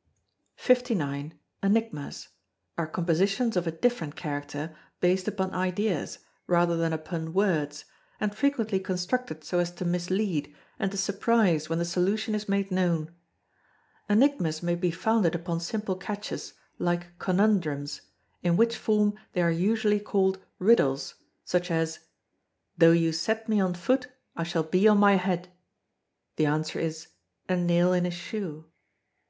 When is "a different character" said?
3.66-4.76